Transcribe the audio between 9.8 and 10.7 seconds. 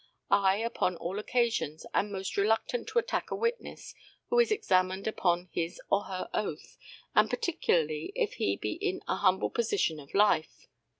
of life.